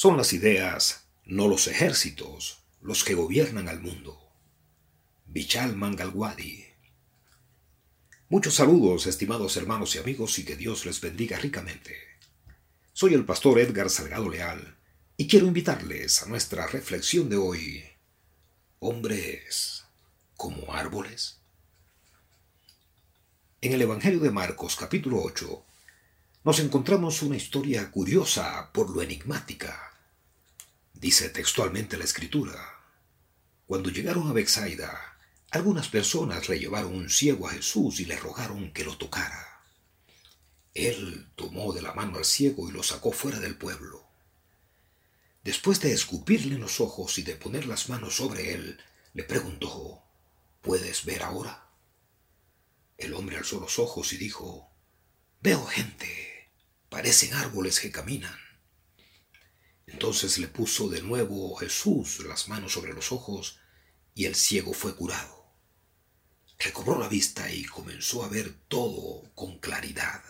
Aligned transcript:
Son 0.00 0.16
las 0.16 0.32
ideas, 0.32 1.08
no 1.24 1.48
los 1.48 1.66
ejércitos, 1.66 2.60
los 2.80 3.02
que 3.02 3.14
gobiernan 3.14 3.68
al 3.68 3.80
mundo. 3.80 4.16
Bichal 5.26 5.74
Mangalwadi. 5.74 6.66
Muchos 8.28 8.54
saludos, 8.54 9.08
estimados 9.08 9.56
hermanos 9.56 9.96
y 9.96 9.98
amigos, 9.98 10.38
y 10.38 10.44
que 10.44 10.54
Dios 10.54 10.86
les 10.86 11.00
bendiga 11.00 11.36
ricamente. 11.40 11.96
Soy 12.92 13.14
el 13.14 13.24
pastor 13.24 13.58
Edgar 13.58 13.90
Salgado 13.90 14.28
Leal 14.28 14.76
y 15.16 15.26
quiero 15.26 15.48
invitarles 15.48 16.22
a 16.22 16.26
nuestra 16.26 16.68
reflexión 16.68 17.28
de 17.28 17.36
hoy. 17.38 17.84
Hombres 18.78 19.84
como 20.36 20.72
árboles. 20.72 21.40
En 23.60 23.72
el 23.72 23.82
Evangelio 23.82 24.20
de 24.20 24.30
Marcos 24.30 24.76
capítulo 24.76 25.20
8 25.24 25.64
nos 26.44 26.60
encontramos 26.60 27.20
una 27.22 27.36
historia 27.36 27.90
curiosa 27.90 28.70
por 28.72 28.90
lo 28.90 29.02
enigmática. 29.02 29.87
Dice 30.98 31.28
textualmente 31.28 31.96
la 31.96 32.02
escritura. 32.02 32.58
Cuando 33.68 33.88
llegaron 33.88 34.28
a 34.28 34.32
Bexaida, 34.32 35.16
algunas 35.52 35.88
personas 35.88 36.48
le 36.48 36.58
llevaron 36.58 36.92
un 36.92 37.08
ciego 37.08 37.46
a 37.46 37.52
Jesús 37.52 38.00
y 38.00 38.04
le 38.04 38.16
rogaron 38.16 38.72
que 38.72 38.82
lo 38.82 38.98
tocara. 38.98 39.62
Él 40.74 41.30
tomó 41.36 41.72
de 41.72 41.82
la 41.82 41.94
mano 41.94 42.18
al 42.18 42.24
ciego 42.24 42.68
y 42.68 42.72
lo 42.72 42.82
sacó 42.82 43.12
fuera 43.12 43.38
del 43.38 43.56
pueblo. 43.56 44.08
Después 45.44 45.80
de 45.80 45.92
escupirle 45.92 46.58
los 46.58 46.80
ojos 46.80 47.16
y 47.18 47.22
de 47.22 47.36
poner 47.36 47.66
las 47.66 47.88
manos 47.88 48.16
sobre 48.16 48.54
él, 48.54 48.80
le 49.14 49.22
preguntó, 49.22 50.02
¿Puedes 50.62 51.04
ver 51.04 51.22
ahora? 51.22 51.70
El 52.96 53.14
hombre 53.14 53.36
alzó 53.36 53.60
los 53.60 53.78
ojos 53.78 54.12
y 54.12 54.16
dijo, 54.16 54.68
Veo 55.42 55.64
gente, 55.64 56.50
parecen 56.88 57.34
árboles 57.34 57.78
que 57.78 57.92
caminan. 57.92 58.47
Entonces 59.92 60.38
le 60.38 60.48
puso 60.48 60.88
de 60.88 61.02
nuevo 61.02 61.54
Jesús 61.56 62.20
las 62.20 62.48
manos 62.48 62.72
sobre 62.72 62.92
los 62.92 63.10
ojos 63.10 63.58
y 64.14 64.26
el 64.26 64.34
ciego 64.34 64.72
fue 64.72 64.94
curado. 64.94 65.46
Recobró 66.58 66.98
la 66.98 67.08
vista 67.08 67.50
y 67.52 67.64
comenzó 67.64 68.24
a 68.24 68.28
ver 68.28 68.52
todo 68.68 69.22
con 69.34 69.58
claridad. 69.58 70.22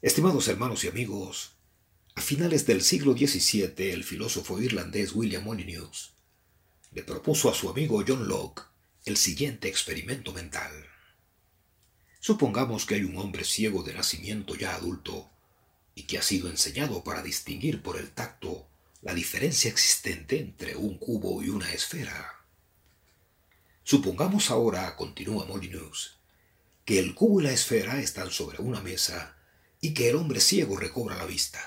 Estimados 0.00 0.48
hermanos 0.48 0.84
y 0.84 0.88
amigos, 0.88 1.56
a 2.14 2.22
finales 2.22 2.66
del 2.66 2.82
siglo 2.82 3.12
XVII 3.12 3.92
el 3.92 4.04
filósofo 4.04 4.60
irlandés 4.60 5.12
William 5.12 5.44
Molyneux 5.44 6.14
le 6.92 7.02
propuso 7.02 7.50
a 7.50 7.54
su 7.54 7.68
amigo 7.68 8.02
John 8.06 8.28
Locke 8.28 8.62
el 9.04 9.16
siguiente 9.16 9.68
experimento 9.68 10.32
mental. 10.32 10.86
Supongamos 12.20 12.86
que 12.86 12.94
hay 12.94 13.04
un 13.04 13.18
hombre 13.18 13.44
ciego 13.44 13.82
de 13.82 13.92
nacimiento 13.92 14.54
ya 14.54 14.74
adulto 14.76 15.33
y 15.94 16.04
que 16.04 16.18
ha 16.18 16.22
sido 16.22 16.48
enseñado 16.48 17.04
para 17.04 17.22
distinguir 17.22 17.82
por 17.82 17.96
el 17.96 18.10
tacto 18.10 18.68
la 19.02 19.14
diferencia 19.14 19.70
existente 19.70 20.38
entre 20.38 20.76
un 20.76 20.98
cubo 20.98 21.42
y 21.42 21.50
una 21.50 21.72
esfera. 21.72 22.46
Supongamos 23.82 24.50
ahora, 24.50 24.96
continúa 24.96 25.44
Molyneux, 25.44 26.16
que 26.84 26.98
el 26.98 27.14
cubo 27.14 27.40
y 27.40 27.44
la 27.44 27.52
esfera 27.52 28.00
están 28.00 28.30
sobre 28.30 28.58
una 28.58 28.80
mesa 28.80 29.36
y 29.80 29.92
que 29.92 30.08
el 30.08 30.16
hombre 30.16 30.40
ciego 30.40 30.76
recobra 30.76 31.16
la 31.16 31.26
vista. 31.26 31.60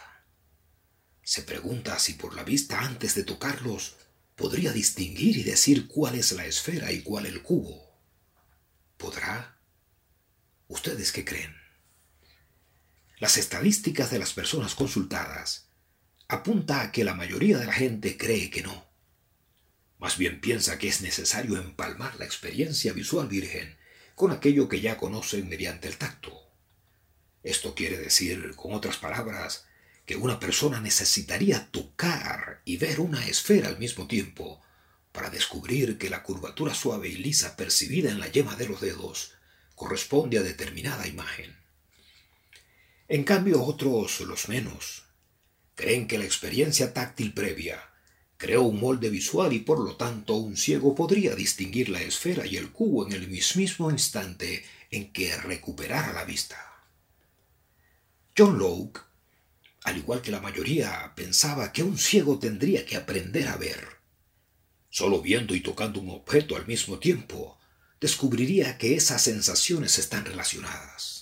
Se 1.21 1.43
pregunta 1.43 1.99
si 1.99 2.13
por 2.13 2.33
la 2.35 2.43
vista 2.43 2.79
antes 2.79 3.13
de 3.13 3.23
tocarlos 3.23 3.97
podría 4.37 4.71
distinguir 4.71 5.37
y 5.37 5.43
decir 5.43 5.87
cuál 5.87 6.15
es 6.15 6.31
la 6.31 6.45
esfera 6.45 6.91
y 6.91 7.01
cuál 7.01 7.25
el 7.25 7.41
cubo. 7.41 7.99
¿Podrá? 8.95 9.59
¿Ustedes 10.69 11.11
qué 11.11 11.25
creen? 11.25 11.56
Las 13.19 13.37
estadísticas 13.37 14.11
de 14.11 14.19
las 14.19 14.33
personas 14.33 14.75
consultadas 14.75 15.69
apunta 16.27 16.81
a 16.81 16.91
que 16.91 17.03
la 17.03 17.15
mayoría 17.15 17.57
de 17.57 17.65
la 17.65 17.73
gente 17.73 18.15
cree 18.15 18.51
que 18.51 18.61
no. 18.61 18.85
Más 19.97 20.19
bien 20.19 20.39
piensa 20.39 20.77
que 20.77 20.87
es 20.87 21.01
necesario 21.01 21.57
empalmar 21.57 22.15
la 22.19 22.25
experiencia 22.25 22.93
visual 22.93 23.27
virgen 23.27 23.75
con 24.13 24.31
aquello 24.31 24.69
que 24.69 24.81
ya 24.81 24.97
conocen 24.97 25.49
mediante 25.49 25.87
el 25.87 25.97
tacto. 25.97 26.31
Esto 27.41 27.73
quiere 27.73 27.97
decir, 27.97 28.55
con 28.55 28.75
otras 28.75 28.97
palabras, 28.97 29.65
que 30.05 30.15
una 30.15 30.39
persona 30.39 30.79
necesitaría 30.79 31.71
tocar 31.71 32.61
y 32.65 32.77
ver 32.77 32.99
una 32.99 33.25
esfera 33.27 33.67
al 33.69 33.79
mismo 33.79 34.05
tiempo 34.05 34.61
para 35.11 35.31
descubrir 35.31 35.97
que 35.97 36.11
la 36.11 36.21
curvatura 36.21 36.75
suave 36.75 37.09
y 37.09 37.15
lisa 37.15 37.57
percibida 37.57 38.11
en 38.11 38.19
la 38.19 38.27
yema 38.27 38.55
de 38.55 38.67
los 38.67 38.79
dedos 38.79 39.33
corresponde 39.73 40.37
a 40.37 40.43
determinada 40.43 41.07
imagen. 41.07 41.57
En 43.07 43.23
cambio 43.23 43.63
otros, 43.63 44.21
los 44.21 44.49
menos, 44.49 45.03
creen 45.75 46.07
que 46.07 46.17
la 46.17 46.25
experiencia 46.25 46.93
táctil 46.93 47.33
previa 47.33 47.81
creó 48.37 48.63
un 48.63 48.79
molde 48.79 49.09
visual 49.09 49.51
y 49.53 49.59
por 49.59 49.79
lo 49.79 49.95
tanto 49.95 50.35
un 50.35 50.57
ciego 50.57 50.93
podría 50.93 51.33
distinguir 51.35 51.89
la 51.89 52.01
esfera 52.01 52.45
y 52.45 52.57
el 52.57 52.71
cubo 52.71 53.07
en 53.07 53.13
el 53.13 53.27
mismo 53.27 53.89
instante 53.89 54.63
en 54.91 55.11
que 55.11 55.35
recuperara 55.37 56.13
la 56.13 56.23
vista. 56.23 56.57
John 58.37 58.59
Locke 58.59 59.07
al 59.87 59.95
igual 59.95 60.21
que 60.21 60.31
la 60.31 60.41
mayoría, 60.41 61.13
pensaba 61.15 61.71
que 61.71 61.81
un 61.81 61.97
ciego 61.97 62.39
tendría 62.39 62.85
que 62.85 62.97
aprender 62.97 63.47
a 63.47 63.55
ver. 63.55 63.87
Solo 64.89 65.21
viendo 65.21 65.55
y 65.55 65.61
tocando 65.61 66.01
un 66.01 66.09
objeto 66.09 66.57
al 66.57 66.67
mismo 66.67 66.99
tiempo, 66.99 67.57
descubriría 68.01 68.77
que 68.77 68.95
esas 68.97 69.21
sensaciones 69.21 69.97
están 69.97 70.25
relacionadas. 70.25 71.16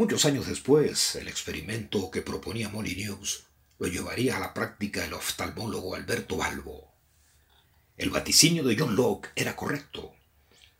Muchos 0.00 0.24
años 0.24 0.46
después, 0.46 1.14
el 1.16 1.28
experimento 1.28 2.10
que 2.10 2.22
proponía 2.22 2.70
Molyneux 2.70 3.44
lo 3.78 3.86
llevaría 3.86 4.38
a 4.38 4.40
la 4.40 4.54
práctica 4.54 5.04
el 5.04 5.12
oftalmólogo 5.12 5.94
Alberto 5.94 6.38
Balbo. 6.38 6.94
El 7.98 8.08
vaticinio 8.08 8.64
de 8.64 8.78
John 8.78 8.96
Locke 8.96 9.28
era 9.36 9.56
correcto. 9.56 10.14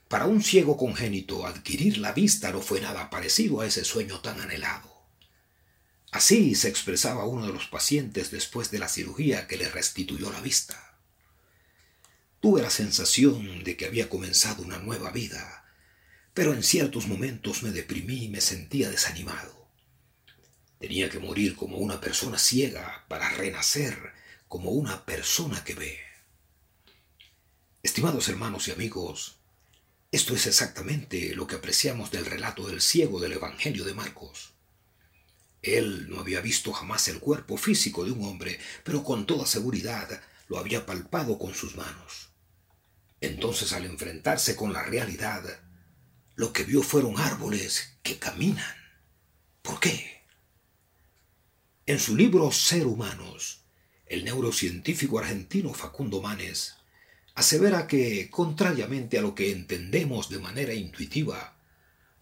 Para 0.09 0.25
un 0.25 0.43
ciego 0.43 0.79
congénito, 0.79 1.45
adquirir 1.45 1.99
la 1.99 2.13
vista 2.13 2.51
no 2.51 2.63
fue 2.63 2.81
nada 2.81 3.11
parecido 3.11 3.61
a 3.61 3.67
ese 3.67 3.85
sueño 3.85 4.21
tan 4.21 4.41
anhelado. 4.41 4.91
Así 6.13 6.55
se 6.55 6.71
expresaba 6.71 7.27
uno 7.27 7.47
de 7.47 7.53
los 7.53 7.67
pacientes 7.67 8.31
después 8.31 8.71
de 8.71 8.79
la 8.79 8.89
cirugía 8.89 9.47
que 9.47 9.59
le 9.59 9.69
restituyó 9.69 10.33
la 10.33 10.41
vista. 10.41 10.99
Tuve 12.41 12.63
la 12.63 12.71
sensación 12.71 13.65
de 13.65 13.77
que 13.77 13.85
había 13.85 14.09
comenzado 14.09 14.63
una 14.63 14.79
nueva 14.79 15.11
vida, 15.11 15.70
pero 16.41 16.55
en 16.55 16.63
ciertos 16.63 17.07
momentos 17.07 17.63
me 17.63 17.71
deprimí 17.71 18.25
y 18.25 18.29
me 18.31 18.41
sentía 18.41 18.89
desanimado. 18.89 19.69
Tenía 20.79 21.11
que 21.11 21.19
morir 21.19 21.55
como 21.55 21.77
una 21.77 22.01
persona 22.01 22.39
ciega 22.39 23.05
para 23.09 23.29
renacer 23.29 24.15
como 24.49 24.71
una 24.71 25.05
persona 25.05 25.63
que 25.63 25.75
ve. 25.75 25.99
Estimados 27.83 28.27
hermanos 28.31 28.69
y 28.69 28.71
amigos, 28.71 29.37
esto 30.13 30.35
es 30.35 30.47
exactamente 30.47 31.35
lo 31.35 31.47
que 31.47 31.57
apreciamos 31.57 32.11
del 32.11 32.25
relato 32.25 32.67
del 32.67 32.81
ciego 32.81 33.21
del 33.21 33.35
Evangelio 33.35 33.85
de 33.85 33.93
Marcos. 33.93 34.55
Él 35.61 36.09
no 36.09 36.21
había 36.21 36.41
visto 36.41 36.73
jamás 36.73 37.07
el 37.09 37.21
cuerpo 37.21 37.59
físico 37.59 38.03
de 38.07 38.13
un 38.13 38.25
hombre, 38.25 38.59
pero 38.83 39.05
con 39.05 39.27
toda 39.27 39.45
seguridad 39.45 40.23
lo 40.49 40.57
había 40.57 40.87
palpado 40.87 41.39
con 41.39 41.53
sus 41.53 41.77
manos. 41.77 42.31
Entonces 43.21 43.75
al 43.75 43.85
enfrentarse 43.85 44.57
con 44.57 44.73
la 44.73 44.83
realidad, 44.85 45.45
lo 46.41 46.55
que 46.55 46.65
vio 46.65 46.83
fueron 46.83 47.21
árboles 47.21 47.99
que 48.03 48.19
caminan. 48.19 48.75
¿Por 49.61 49.79
qué? 49.79 50.25
En 51.85 51.99
su 51.99 52.17
libro 52.17 52.51
Ser 52.51 52.87
Humanos, 52.87 53.61
el 54.07 54.25
neurocientífico 54.25 55.19
argentino 55.19 55.75
Facundo 55.75 56.23
Manes 56.23 56.77
asevera 57.35 57.87
que, 57.87 58.31
contrariamente 58.31 59.19
a 59.19 59.21
lo 59.21 59.35
que 59.35 59.53
entendemos 59.53 60.31
de 60.31 60.39
manera 60.39 60.73
intuitiva, 60.73 61.59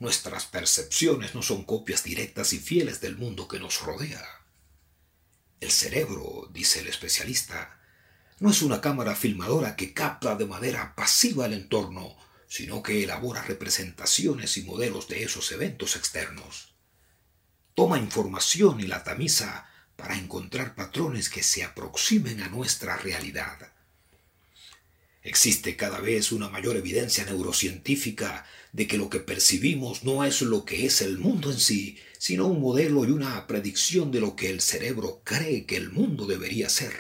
Nuestras 0.00 0.46
percepciones 0.46 1.34
no 1.34 1.42
son 1.42 1.64
copias 1.64 2.04
directas 2.04 2.52
y 2.52 2.60
fieles 2.60 3.00
del 3.00 3.16
mundo 3.16 3.48
que 3.48 3.58
nos 3.58 3.82
rodea. 3.82 4.24
El 5.60 5.72
cerebro, 5.72 6.48
dice 6.52 6.80
el 6.80 6.86
especialista, 6.86 7.80
no 8.38 8.50
es 8.50 8.62
una 8.62 8.80
cámara 8.80 9.16
filmadora 9.16 9.74
que 9.74 9.92
capta 9.92 10.36
de 10.36 10.46
manera 10.46 10.94
pasiva 10.94 11.46
el 11.46 11.52
entorno, 11.52 12.16
sino 12.48 12.82
que 12.82 13.04
elabora 13.04 13.42
representaciones 13.42 14.56
y 14.56 14.62
modelos 14.62 15.06
de 15.06 15.22
esos 15.22 15.52
eventos 15.52 15.96
externos. 15.96 16.74
Toma 17.74 17.98
información 17.98 18.80
y 18.80 18.86
la 18.86 19.04
tamiza 19.04 19.68
para 19.94 20.16
encontrar 20.16 20.74
patrones 20.74 21.28
que 21.28 21.42
se 21.42 21.62
aproximen 21.62 22.42
a 22.42 22.48
nuestra 22.48 22.96
realidad. 22.96 23.72
Existe 25.22 25.76
cada 25.76 26.00
vez 26.00 26.32
una 26.32 26.48
mayor 26.48 26.76
evidencia 26.76 27.24
neurocientífica 27.24 28.46
de 28.72 28.86
que 28.86 28.96
lo 28.96 29.10
que 29.10 29.20
percibimos 29.20 30.04
no 30.04 30.24
es 30.24 30.40
lo 30.40 30.64
que 30.64 30.86
es 30.86 31.02
el 31.02 31.18
mundo 31.18 31.50
en 31.50 31.58
sí, 31.58 31.98
sino 32.18 32.46
un 32.46 32.60
modelo 32.60 33.04
y 33.04 33.10
una 33.10 33.46
predicción 33.46 34.10
de 34.10 34.20
lo 34.20 34.36
que 34.36 34.48
el 34.48 34.60
cerebro 34.60 35.20
cree 35.24 35.66
que 35.66 35.76
el 35.76 35.90
mundo 35.90 36.26
debería 36.26 36.68
ser. 36.68 36.94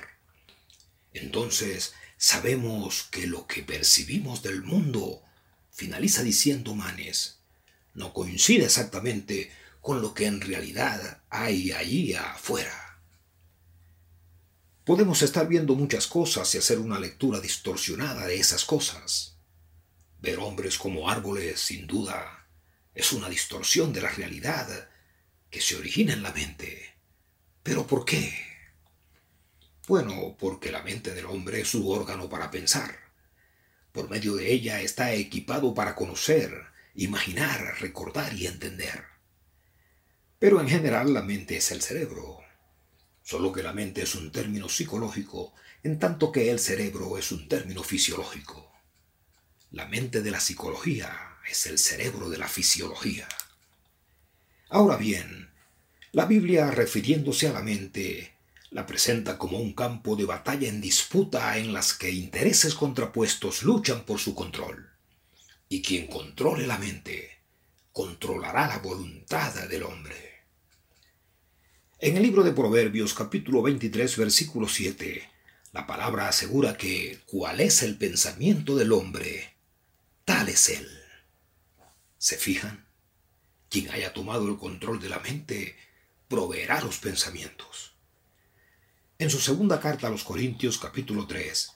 Entonces, 1.12 1.94
sabemos 2.16 3.04
que 3.10 3.26
lo 3.26 3.46
que 3.46 3.62
percibimos 3.62 4.42
del 4.42 4.62
mundo, 4.62 5.22
finaliza 5.78 6.24
diciendo 6.24 6.74
Manes, 6.74 7.38
no 7.94 8.12
coincide 8.12 8.64
exactamente 8.64 9.52
con 9.80 10.02
lo 10.02 10.12
que 10.12 10.26
en 10.26 10.40
realidad 10.40 11.22
hay 11.30 11.70
allí 11.70 12.14
afuera. 12.14 13.00
Podemos 14.84 15.22
estar 15.22 15.46
viendo 15.46 15.76
muchas 15.76 16.08
cosas 16.08 16.52
y 16.52 16.58
hacer 16.58 16.80
una 16.80 16.98
lectura 16.98 17.38
distorsionada 17.38 18.26
de 18.26 18.40
esas 18.40 18.64
cosas. 18.64 19.36
Ver 20.20 20.40
hombres 20.40 20.78
como 20.78 21.08
árboles, 21.08 21.60
sin 21.60 21.86
duda, 21.86 22.48
es 22.92 23.12
una 23.12 23.28
distorsión 23.28 23.92
de 23.92 24.00
la 24.00 24.10
realidad 24.10 24.88
que 25.48 25.60
se 25.60 25.76
origina 25.76 26.12
en 26.12 26.24
la 26.24 26.32
mente. 26.32 26.96
¿Pero 27.62 27.86
por 27.86 28.04
qué? 28.04 28.36
Bueno, 29.86 30.36
porque 30.40 30.72
la 30.72 30.82
mente 30.82 31.14
del 31.14 31.26
hombre 31.26 31.60
es 31.60 31.68
su 31.68 31.88
órgano 31.88 32.28
para 32.28 32.50
pensar. 32.50 33.07
Por 33.98 34.10
medio 34.10 34.36
de 34.36 34.52
ella 34.52 34.80
está 34.80 35.12
equipado 35.12 35.74
para 35.74 35.96
conocer, 35.96 36.66
imaginar, 36.94 37.80
recordar 37.80 38.32
y 38.32 38.46
entender. 38.46 39.02
Pero 40.38 40.60
en 40.60 40.68
general 40.68 41.12
la 41.12 41.22
mente 41.22 41.56
es 41.56 41.72
el 41.72 41.82
cerebro. 41.82 42.38
Solo 43.24 43.50
que 43.50 43.64
la 43.64 43.72
mente 43.72 44.02
es 44.02 44.14
un 44.14 44.30
término 44.30 44.68
psicológico, 44.68 45.52
en 45.82 45.98
tanto 45.98 46.30
que 46.30 46.52
el 46.52 46.60
cerebro 46.60 47.18
es 47.18 47.32
un 47.32 47.48
término 47.48 47.82
fisiológico. 47.82 48.70
La 49.72 49.86
mente 49.86 50.22
de 50.22 50.30
la 50.30 50.38
psicología 50.38 51.36
es 51.50 51.66
el 51.66 51.80
cerebro 51.80 52.30
de 52.30 52.38
la 52.38 52.46
fisiología. 52.46 53.26
Ahora 54.68 54.96
bien, 54.96 55.50
la 56.12 56.26
Biblia, 56.26 56.70
refiriéndose 56.70 57.48
a 57.48 57.52
la 57.52 57.62
mente, 57.62 58.37
la 58.70 58.84
presenta 58.84 59.38
como 59.38 59.58
un 59.58 59.72
campo 59.72 60.14
de 60.14 60.26
batalla 60.26 60.68
en 60.68 60.80
disputa 60.80 61.56
en 61.56 61.72
las 61.72 61.94
que 61.94 62.10
intereses 62.10 62.74
contrapuestos 62.74 63.62
luchan 63.62 64.04
por 64.04 64.18
su 64.18 64.34
control. 64.34 64.90
Y 65.68 65.82
quien 65.82 66.06
controle 66.06 66.66
la 66.66 66.78
mente, 66.78 67.38
controlará 67.92 68.68
la 68.68 68.78
voluntad 68.78 69.54
del 69.68 69.82
hombre. 69.84 70.44
En 71.98 72.16
el 72.16 72.22
libro 72.22 72.42
de 72.44 72.52
Proverbios 72.52 73.14
capítulo 73.14 73.62
23 73.62 74.16
versículo 74.16 74.68
7, 74.68 75.28
la 75.72 75.86
palabra 75.86 76.28
asegura 76.28 76.76
que 76.76 77.20
cuál 77.26 77.60
es 77.60 77.82
el 77.82 77.96
pensamiento 77.96 78.76
del 78.76 78.92
hombre, 78.92 79.54
tal 80.24 80.48
es 80.48 80.68
él. 80.68 80.88
¿Se 82.18 82.36
fijan? 82.36 82.86
Quien 83.68 83.90
haya 83.90 84.12
tomado 84.12 84.48
el 84.48 84.58
control 84.58 85.00
de 85.00 85.08
la 85.08 85.18
mente 85.18 85.76
proveerá 86.28 86.80
los 86.80 86.98
pensamientos. 86.98 87.97
En 89.20 89.30
su 89.30 89.40
segunda 89.40 89.80
carta 89.80 90.06
a 90.06 90.10
los 90.10 90.22
Corintios 90.22 90.78
capítulo 90.78 91.26
3, 91.26 91.72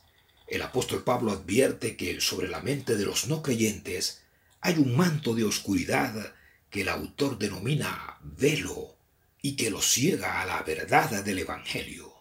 el 0.46 0.62
apóstol 0.62 1.02
Pablo 1.02 1.32
advierte 1.32 1.96
que 1.96 2.20
sobre 2.20 2.46
la 2.46 2.60
mente 2.60 2.94
de 2.94 3.04
los 3.04 3.26
no 3.26 3.42
creyentes 3.42 4.22
hay 4.60 4.78
un 4.78 4.94
manto 4.94 5.34
de 5.34 5.42
oscuridad 5.42 6.36
que 6.70 6.82
el 6.82 6.88
autor 6.88 7.40
denomina 7.40 8.20
velo 8.22 8.94
y 9.40 9.56
que 9.56 9.72
los 9.72 9.90
ciega 9.90 10.40
a 10.40 10.46
la 10.46 10.62
verdad 10.62 11.24
del 11.24 11.40
Evangelio. 11.40 12.14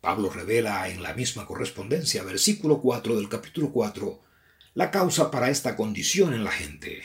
Pablo 0.00 0.30
revela 0.30 0.88
en 0.88 1.02
la 1.02 1.12
misma 1.12 1.44
correspondencia, 1.44 2.22
versículo 2.22 2.80
4 2.80 3.16
del 3.16 3.28
capítulo 3.28 3.70
4, 3.70 4.18
la 4.72 4.90
causa 4.90 5.30
para 5.30 5.50
esta 5.50 5.76
condición 5.76 6.32
en 6.32 6.44
la 6.44 6.52
gente. 6.52 7.02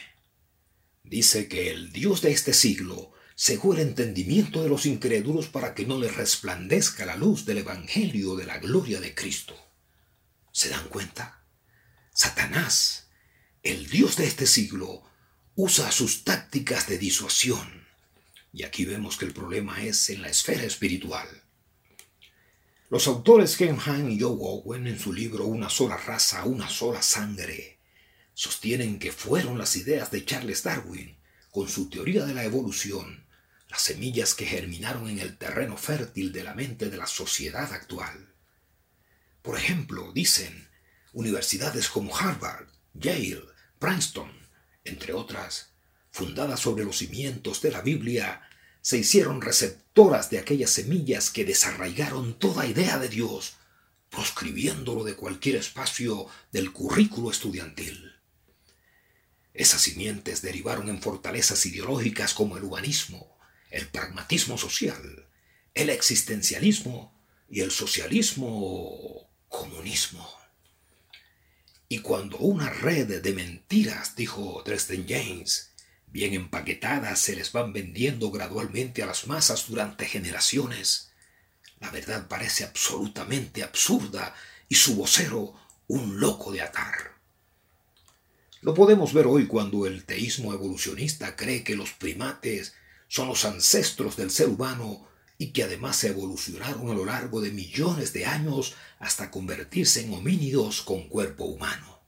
Dice 1.04 1.50
que 1.50 1.72
el 1.72 1.92
Dios 1.92 2.22
de 2.22 2.32
este 2.32 2.54
siglo 2.54 3.12
según 3.42 3.78
el 3.78 3.84
entendimiento 3.84 4.62
de 4.62 4.68
los 4.68 4.86
incrédulos 4.86 5.48
para 5.48 5.74
que 5.74 5.86
no 5.86 5.98
les 5.98 6.14
resplandezca 6.14 7.06
la 7.06 7.16
luz 7.16 7.46
del 7.46 7.60
Evangelio 7.60 8.36
de 8.36 8.46
la 8.46 8.58
gloria 8.58 9.00
de 9.00 9.16
Cristo. 9.16 9.56
¿Se 10.52 10.68
dan 10.68 10.90
cuenta? 10.90 11.46
Satanás, 12.14 13.08
el 13.64 13.88
Dios 13.88 14.18
de 14.18 14.26
este 14.26 14.46
siglo, 14.46 15.04
usa 15.56 15.90
sus 15.94 16.26
tácticas 16.26 16.90
de 16.90 16.98
disuasión. 16.98 17.88
Y 18.52 18.64
aquí 18.64 18.84
vemos 18.84 19.16
que 19.16 19.24
el 19.24 19.32
problema 19.32 19.86
es 19.86 20.10
en 20.10 20.22
la 20.22 20.28
esfera 20.28 20.66
espiritual. 20.66 21.30
Los 22.90 23.08
autores 23.08 23.56
Ken 23.56 23.78
Han 23.86 24.12
y 24.12 24.20
Joe 24.20 24.36
Owen 24.38 24.86
en 24.86 25.00
su 25.00 25.14
libro 25.14 25.46
Una 25.46 25.70
sola 25.70 25.96
raza, 25.96 26.44
una 26.44 26.70
sola 26.70 27.02
sangre 27.02 27.80
sostienen 28.34 29.00
que 29.00 29.14
fueron 29.14 29.58
las 29.58 29.78
ideas 29.78 30.12
de 30.12 30.26
Charles 30.26 30.64
Darwin 30.64 31.18
con 31.52 31.70
su 31.70 31.90
teoría 31.90 32.26
de 32.26 32.34
la 32.34 32.44
evolución 32.44 33.29
las 33.70 33.82
semillas 33.82 34.34
que 34.34 34.46
germinaron 34.46 35.08
en 35.10 35.20
el 35.20 35.38
terreno 35.38 35.78
fértil 35.78 36.34
de 36.34 36.44
la 36.44 36.56
mente 36.56 36.90
de 36.90 36.98
la 36.98 37.08
sociedad 37.08 37.72
actual. 37.72 38.34
Por 39.42 39.58
ejemplo, 39.58 40.12
dicen, 40.12 40.68
universidades 41.14 41.88
como 41.88 42.18
Harvard, 42.18 42.68
Yale, 42.94 43.44
Princeton, 43.78 44.32
entre 44.84 45.14
otras, 45.14 45.74
fundadas 46.12 46.60
sobre 46.60 46.84
los 46.84 46.98
cimientos 46.98 47.62
de 47.62 47.72
la 47.72 47.82
Biblia, 47.82 48.42
se 48.82 48.98
hicieron 48.98 49.42
receptoras 49.42 50.30
de 50.30 50.40
aquellas 50.40 50.72
semillas 50.72 51.30
que 51.30 51.46
desarraigaron 51.46 52.40
toda 52.40 52.66
idea 52.66 52.98
de 52.98 53.08
Dios, 53.08 53.54
proscribiéndolo 54.10 55.04
de 55.04 55.16
cualquier 55.16 55.58
espacio 55.58 56.28
del 56.52 56.72
currículo 56.72 57.30
estudiantil. 57.30 58.16
Esas 59.54 59.82
simientes 59.82 60.42
derivaron 60.42 60.90
en 60.90 61.02
fortalezas 61.02 61.66
ideológicas 61.66 62.34
como 62.34 62.58
el 62.58 62.64
humanismo, 62.64 63.39
el 63.70 63.88
pragmatismo 63.88 64.58
social, 64.58 65.28
el 65.74 65.90
existencialismo 65.90 67.14
y 67.50 67.62
el 67.62 67.72
socialismo 67.72 69.30
comunismo. 69.48 70.30
Y 71.88 72.00
cuando 72.00 72.38
una 72.38 72.70
red 72.70 73.22
de 73.22 73.34
mentiras, 73.34 74.16
dijo 74.16 74.62
Dresden 74.64 75.06
James, 75.08 75.72
bien 76.08 76.34
empaquetadas 76.34 77.20
se 77.20 77.36
les 77.36 77.52
van 77.52 77.74
vendiendo 77.74 78.32
gradualmente 78.32 79.02
a 79.02 79.08
las 79.08 79.28
masas 79.28 79.68
durante 79.68 80.06
generaciones, 80.06 81.12
la 81.80 81.90
verdad 81.92 82.28
parece 82.28 82.64
absolutamente 82.64 83.64
absurda 83.64 84.36
y 84.68 84.76
su 84.76 84.96
vocero 84.96 85.56
un 85.88 86.20
loco 86.20 86.52
de 86.52 86.62
atar. 86.62 87.18
Lo 88.62 88.74
podemos 88.74 89.14
ver 89.14 89.26
hoy 89.26 89.48
cuando 89.48 89.88
el 89.88 90.04
teísmo 90.04 90.54
evolucionista 90.54 91.36
cree 91.36 91.64
que 91.64 91.76
los 91.76 91.92
primates 91.94 92.76
son 93.10 93.28
los 93.28 93.44
ancestros 93.44 94.16
del 94.16 94.32
ser 94.32 94.48
humano 94.48 95.06
y 95.38 95.48
que 95.52 95.64
además 95.64 95.98
se 95.98 96.10
evolucionaron 96.10 96.90
a 96.90 96.94
lo 96.94 97.06
largo 97.06 97.42
de 97.42 97.52
millones 97.52 98.14
de 98.14 98.26
años 98.26 98.76
hasta 99.00 99.32
convertirse 99.32 100.02
en 100.06 100.14
homínidos 100.14 100.82
con 100.82 101.10
cuerpo 101.10 101.46
humano. 101.46 102.00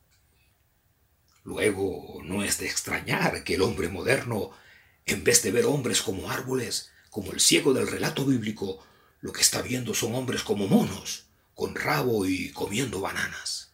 Luego, 1.43 2.21
no 2.23 2.43
es 2.43 2.59
de 2.59 2.67
extrañar 2.67 3.43
que 3.43 3.55
el 3.55 3.63
hombre 3.63 3.89
moderno, 3.89 4.51
en 5.05 5.23
vez 5.23 5.41
de 5.41 5.51
ver 5.51 5.65
hombres 5.65 6.01
como 6.03 6.29
árboles, 6.29 6.91
como 7.09 7.31
el 7.31 7.39
ciego 7.39 7.73
del 7.73 7.87
relato 7.87 8.23
bíblico, 8.25 8.85
lo 9.21 9.33
que 9.33 9.41
está 9.41 9.61
viendo 9.61 9.95
son 9.95 10.13
hombres 10.13 10.43
como 10.43 10.67
monos, 10.67 11.25
con 11.55 11.73
rabo 11.73 12.27
y 12.27 12.51
comiendo 12.51 13.01
bananas. 13.01 13.73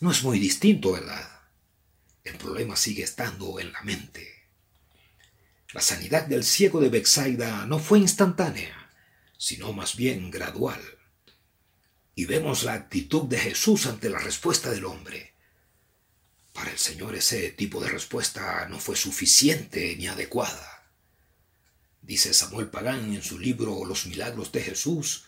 No 0.00 0.10
es 0.10 0.22
muy 0.22 0.38
distinto, 0.38 0.92
¿verdad? 0.92 1.28
El 2.24 2.38
problema 2.38 2.74
sigue 2.76 3.02
estando 3.02 3.60
en 3.60 3.72
la 3.72 3.82
mente. 3.82 4.31
La 5.72 5.80
sanidad 5.80 6.26
del 6.26 6.44
ciego 6.44 6.80
de 6.80 6.90
Bexaida 6.90 7.64
no 7.66 7.78
fue 7.78 7.98
instantánea, 7.98 8.90
sino 9.38 9.72
más 9.72 9.96
bien 9.96 10.30
gradual. 10.30 10.80
Y 12.14 12.26
vemos 12.26 12.64
la 12.64 12.74
actitud 12.74 13.22
de 13.22 13.38
Jesús 13.38 13.86
ante 13.86 14.10
la 14.10 14.18
respuesta 14.18 14.70
del 14.70 14.84
hombre. 14.84 15.32
Para 16.52 16.70
el 16.70 16.78
Señor 16.78 17.14
ese 17.14 17.50
tipo 17.52 17.80
de 17.80 17.88
respuesta 17.88 18.66
no 18.68 18.78
fue 18.78 18.96
suficiente 18.96 19.96
ni 19.96 20.08
adecuada. 20.08 20.90
Dice 22.02 22.34
Samuel 22.34 22.68
Pagán 22.68 23.14
en 23.14 23.22
su 23.22 23.38
libro 23.38 23.86
Los 23.86 24.06
milagros 24.06 24.52
de 24.52 24.62
Jesús 24.62 25.24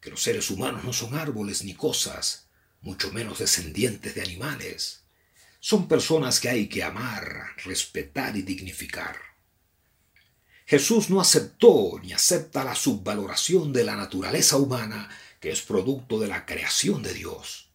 que 0.00 0.10
los 0.10 0.22
seres 0.22 0.50
humanos 0.50 0.82
no 0.84 0.92
son 0.92 1.14
árboles 1.14 1.62
ni 1.62 1.74
cosas, 1.74 2.46
mucho 2.80 3.12
menos 3.12 3.38
descendientes 3.38 4.14
de 4.14 4.22
animales. 4.22 5.02
Son 5.60 5.88
personas 5.88 6.40
que 6.40 6.48
hay 6.48 6.68
que 6.68 6.82
amar, 6.82 7.54
respetar 7.64 8.34
y 8.36 8.42
dignificar. 8.42 9.29
Jesús 10.70 11.10
no 11.10 11.20
aceptó 11.20 11.98
ni 12.00 12.12
acepta 12.12 12.62
la 12.62 12.76
subvaloración 12.76 13.72
de 13.72 13.82
la 13.82 13.96
naturaleza 13.96 14.56
humana 14.56 15.10
que 15.40 15.50
es 15.50 15.62
producto 15.62 16.20
de 16.20 16.28
la 16.28 16.46
creación 16.46 17.02
de 17.02 17.12
Dios. 17.12 17.70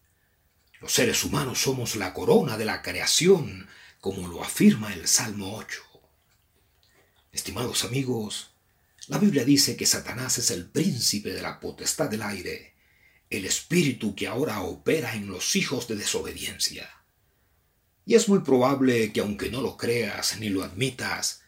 Los 0.80 0.92
seres 0.92 1.22
humanos 1.22 1.60
somos 1.60 1.96
la 1.96 2.14
corona 2.14 2.56
de 2.56 2.64
la 2.64 2.80
creación, 2.80 3.68
como 4.00 4.26
lo 4.28 4.42
afirma 4.42 4.94
el 4.94 5.06
Salmo 5.06 5.56
8. 5.56 5.82
Estimados 7.32 7.84
amigos, 7.84 8.52
la 9.08 9.18
Biblia 9.18 9.44
dice 9.44 9.76
que 9.76 9.84
Satanás 9.84 10.38
es 10.38 10.50
el 10.50 10.64
príncipe 10.64 11.34
de 11.34 11.42
la 11.42 11.60
potestad 11.60 12.08
del 12.08 12.22
aire, 12.22 12.72
el 13.28 13.44
espíritu 13.44 14.14
que 14.14 14.26
ahora 14.26 14.62
opera 14.62 15.14
en 15.14 15.26
los 15.26 15.54
hijos 15.54 15.86
de 15.86 15.96
desobediencia. 15.96 16.88
Y 18.06 18.14
es 18.14 18.26
muy 18.26 18.38
probable 18.38 19.12
que 19.12 19.20
aunque 19.20 19.50
no 19.50 19.60
lo 19.60 19.76
creas 19.76 20.38
ni 20.38 20.48
lo 20.48 20.64
admitas, 20.64 21.42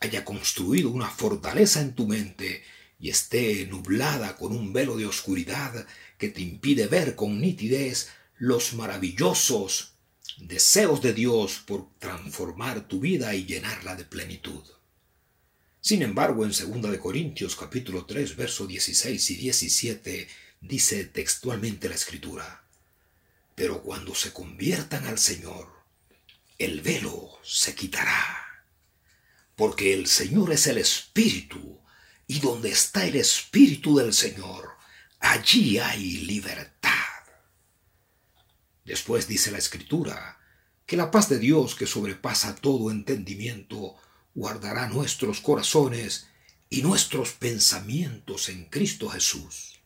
haya 0.00 0.24
construido 0.24 0.90
una 0.90 1.08
fortaleza 1.08 1.80
en 1.80 1.94
tu 1.94 2.06
mente 2.06 2.62
y 2.98 3.10
esté 3.10 3.66
nublada 3.66 4.36
con 4.36 4.52
un 4.52 4.72
velo 4.72 4.96
de 4.96 5.06
oscuridad 5.06 5.86
que 6.18 6.28
te 6.28 6.40
impide 6.40 6.86
ver 6.86 7.14
con 7.14 7.40
nitidez 7.40 8.08
los 8.38 8.74
maravillosos 8.74 9.92
deseos 10.38 11.00
de 11.02 11.12
Dios 11.12 11.62
por 11.66 11.88
transformar 11.98 12.86
tu 12.88 13.00
vida 13.00 13.34
y 13.34 13.46
llenarla 13.46 13.96
de 13.96 14.04
plenitud. 14.04 14.62
Sin 15.80 16.02
embargo, 16.02 16.44
en 16.44 16.50
2 16.50 16.90
de 16.90 16.98
Corintios 16.98 17.54
capítulo 17.54 18.06
3, 18.06 18.36
verso 18.36 18.66
16 18.66 19.30
y 19.30 19.36
17 19.36 20.28
dice 20.60 21.04
textualmente 21.04 21.88
la 21.88 21.94
escritura: 21.94 22.64
Pero 23.54 23.82
cuando 23.82 24.14
se 24.14 24.32
conviertan 24.32 25.06
al 25.06 25.18
Señor, 25.18 25.68
el 26.58 26.80
velo 26.80 27.38
se 27.42 27.74
quitará. 27.74 28.45
Porque 29.56 29.94
el 29.94 30.06
Señor 30.06 30.52
es 30.52 30.66
el 30.66 30.78
Espíritu, 30.78 31.80
y 32.26 32.40
donde 32.40 32.70
está 32.70 33.06
el 33.06 33.16
Espíritu 33.16 33.96
del 33.96 34.12
Señor, 34.12 34.76
allí 35.18 35.78
hay 35.78 36.18
libertad. 36.18 36.92
Después 38.84 39.26
dice 39.26 39.50
la 39.50 39.58
Escritura 39.58 40.38
que 40.84 40.96
la 40.96 41.10
paz 41.10 41.28
de 41.28 41.38
Dios 41.38 41.74
que 41.74 41.86
sobrepasa 41.86 42.54
todo 42.54 42.90
entendimiento 42.90 43.96
guardará 44.34 44.88
nuestros 44.88 45.40
corazones 45.40 46.28
y 46.68 46.82
nuestros 46.82 47.32
pensamientos 47.32 48.48
en 48.48 48.66
Cristo 48.66 49.08
Jesús. 49.08 49.80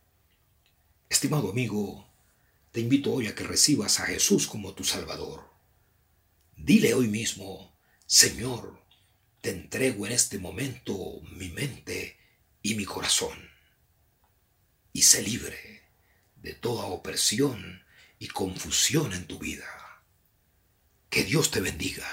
Estimado 1.08 1.50
amigo, 1.50 2.06
te 2.72 2.80
invito 2.80 3.12
hoy 3.12 3.26
a 3.26 3.34
que 3.34 3.44
recibas 3.44 4.00
a 4.00 4.06
Jesús 4.06 4.46
como 4.46 4.74
tu 4.74 4.84
Salvador. 4.84 5.48
Dile 6.56 6.92
hoy 6.94 7.08
mismo, 7.08 7.74
Señor, 8.06 8.79
te 9.40 9.50
entrego 9.50 10.06
en 10.06 10.12
este 10.12 10.38
momento 10.38 11.20
mi 11.32 11.48
mente 11.48 12.18
y 12.62 12.74
mi 12.74 12.84
corazón. 12.84 13.50
Y 14.92 15.02
sé 15.02 15.22
libre 15.22 15.82
de 16.36 16.54
toda 16.54 16.86
opresión 16.86 17.84
y 18.18 18.28
confusión 18.28 19.12
en 19.12 19.26
tu 19.26 19.38
vida. 19.38 19.66
Que 21.08 21.24
Dios 21.24 21.50
te 21.50 21.60
bendiga. 21.60 22.06